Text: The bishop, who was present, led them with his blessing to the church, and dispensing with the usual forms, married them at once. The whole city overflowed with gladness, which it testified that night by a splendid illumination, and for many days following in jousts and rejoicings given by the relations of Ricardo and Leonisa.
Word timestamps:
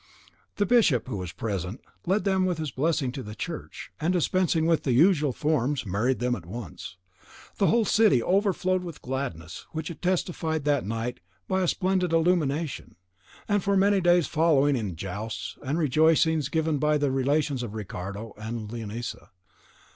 The 0.55 0.65
bishop, 0.65 1.07
who 1.07 1.17
was 1.17 1.31
present, 1.31 1.79
led 2.07 2.23
them 2.23 2.47
with 2.47 2.57
his 2.57 2.71
blessing 2.71 3.11
to 3.11 3.21
the 3.21 3.35
church, 3.35 3.91
and 3.99 4.11
dispensing 4.11 4.65
with 4.65 4.81
the 4.81 4.93
usual 4.93 5.31
forms, 5.31 5.85
married 5.85 6.17
them 6.17 6.33
at 6.33 6.43
once. 6.47 6.97
The 7.57 7.67
whole 7.67 7.85
city 7.85 8.23
overflowed 8.23 8.83
with 8.83 9.03
gladness, 9.03 9.67
which 9.73 9.91
it 9.91 10.01
testified 10.01 10.63
that 10.65 10.87
night 10.87 11.19
by 11.47 11.61
a 11.61 11.67
splendid 11.67 12.13
illumination, 12.13 12.95
and 13.47 13.63
for 13.63 13.77
many 13.77 14.01
days 14.01 14.25
following 14.25 14.75
in 14.75 14.95
jousts 14.95 15.59
and 15.63 15.77
rejoicings 15.77 16.49
given 16.49 16.79
by 16.79 16.97
the 16.97 17.11
relations 17.11 17.61
of 17.61 17.75
Ricardo 17.75 18.33
and 18.37 18.71
Leonisa. 18.71 19.29